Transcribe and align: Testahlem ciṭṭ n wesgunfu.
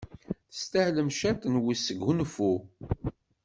Testahlem 0.51 1.09
ciṭṭ 1.19 1.41
n 1.47 1.55
wesgunfu. 1.63 2.53